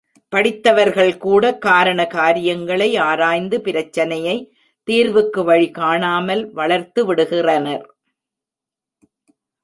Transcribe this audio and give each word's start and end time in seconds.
படித்தவர்கள் 0.29 1.17
கூட 1.17 1.57
காரண 1.57 2.07
காரியங்களை 2.07 2.95
ஆராய்ந்து 2.97 3.61
பிரச்சனையை, 3.61 4.37
தீர்வுக்கு 4.87 5.43
வழி 5.43 5.71
காணாமல் 5.71 6.53
வளர்த்துவிடுகிறனர். 6.55 7.83